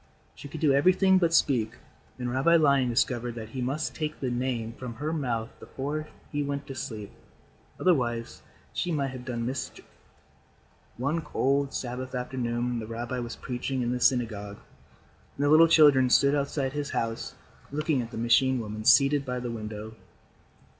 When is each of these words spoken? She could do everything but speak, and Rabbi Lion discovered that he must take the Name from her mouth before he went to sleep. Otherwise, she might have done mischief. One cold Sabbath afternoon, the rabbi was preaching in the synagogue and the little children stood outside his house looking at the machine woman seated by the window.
She 0.33 0.47
could 0.47 0.61
do 0.61 0.73
everything 0.73 1.19
but 1.19 1.31
speak, 1.31 1.73
and 2.17 2.27
Rabbi 2.31 2.55
Lion 2.55 2.89
discovered 2.89 3.35
that 3.35 3.49
he 3.49 3.61
must 3.61 3.93
take 3.93 4.19
the 4.19 4.31
Name 4.31 4.73
from 4.73 4.95
her 4.95 5.13
mouth 5.13 5.51
before 5.59 6.07
he 6.31 6.41
went 6.41 6.65
to 6.65 6.73
sleep. 6.73 7.11
Otherwise, 7.79 8.41
she 8.73 8.91
might 8.91 9.11
have 9.11 9.23
done 9.25 9.45
mischief. 9.45 9.85
One 10.97 11.21
cold 11.21 11.71
Sabbath 11.71 12.15
afternoon, 12.15 12.79
the 12.79 12.87
rabbi 12.87 13.19
was 13.19 13.35
preaching 13.35 13.83
in 13.83 13.91
the 13.91 13.99
synagogue 13.99 14.57
and 15.37 15.45
the 15.45 15.49
little 15.49 15.67
children 15.67 16.09
stood 16.09 16.33
outside 16.33 16.73
his 16.73 16.89
house 16.89 17.35
looking 17.71 18.01
at 18.01 18.09
the 18.09 18.17
machine 18.17 18.59
woman 18.59 18.83
seated 18.85 19.23
by 19.23 19.39
the 19.39 19.51
window. 19.51 19.93